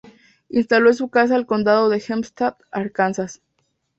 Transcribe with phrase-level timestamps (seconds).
[0.49, 3.39] Instaló su casa en el condado de Hempstead, Arkansas.